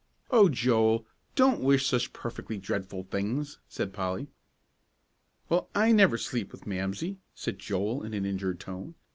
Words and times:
"Oh, 0.31 0.49
Joel, 0.49 1.05
don't 1.35 1.61
wish 1.61 1.85
such 1.85 2.11
perfectly 2.11 2.57
dreadful 2.57 3.03
things," 3.03 3.59
said 3.69 3.93
Polly. 3.93 4.29
"Well, 5.47 5.69
I 5.75 5.91
never 5.91 6.17
sleep 6.17 6.51
with 6.51 6.65
Mamsie," 6.65 7.19
said 7.35 7.59
Joel, 7.59 8.01
in 8.01 8.15
an 8.15 8.25
injured 8.25 8.59
tone. 8.59 8.95